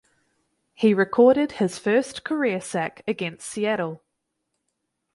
[0.73, 4.01] He recorded his first career sack against Seattle.